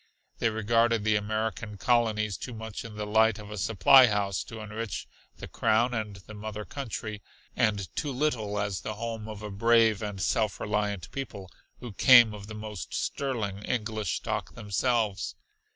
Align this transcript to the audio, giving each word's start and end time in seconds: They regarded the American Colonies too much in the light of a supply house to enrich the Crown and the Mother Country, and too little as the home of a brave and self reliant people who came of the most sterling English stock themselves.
They 0.39 0.49
regarded 0.49 1.03
the 1.03 1.15
American 1.15 1.77
Colonies 1.77 2.35
too 2.35 2.55
much 2.55 2.83
in 2.83 2.95
the 2.95 3.05
light 3.05 3.37
of 3.37 3.51
a 3.51 3.57
supply 3.59 4.07
house 4.07 4.43
to 4.45 4.59
enrich 4.59 5.07
the 5.37 5.47
Crown 5.47 5.93
and 5.93 6.15
the 6.15 6.33
Mother 6.33 6.65
Country, 6.65 7.21
and 7.55 7.87
too 7.95 8.11
little 8.11 8.57
as 8.59 8.81
the 8.81 8.95
home 8.95 9.27
of 9.27 9.43
a 9.43 9.51
brave 9.51 10.01
and 10.01 10.19
self 10.19 10.59
reliant 10.59 11.11
people 11.11 11.51
who 11.81 11.93
came 11.93 12.33
of 12.33 12.47
the 12.47 12.55
most 12.55 12.95
sterling 12.95 13.61
English 13.61 14.15
stock 14.15 14.55
themselves. 14.55 15.35